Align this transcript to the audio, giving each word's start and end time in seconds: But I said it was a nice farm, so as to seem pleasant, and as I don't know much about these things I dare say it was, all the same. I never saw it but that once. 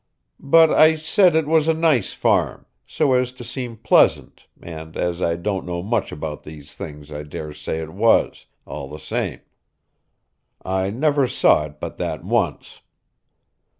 But 0.39 0.71
I 0.71 0.95
said 0.95 1.35
it 1.35 1.45
was 1.45 1.67
a 1.67 1.75
nice 1.75 2.11
farm, 2.11 2.65
so 2.87 3.13
as 3.13 3.31
to 3.33 3.43
seem 3.43 3.77
pleasant, 3.77 4.47
and 4.59 4.97
as 4.97 5.21
I 5.21 5.35
don't 5.35 5.63
know 5.63 5.83
much 5.83 6.11
about 6.11 6.41
these 6.41 6.73
things 6.75 7.11
I 7.11 7.21
dare 7.21 7.53
say 7.53 7.81
it 7.81 7.93
was, 7.93 8.47
all 8.65 8.89
the 8.89 8.97
same. 8.97 9.41
I 10.65 10.89
never 10.89 11.27
saw 11.27 11.65
it 11.65 11.79
but 11.79 11.99
that 11.99 12.23
once. 12.23 12.81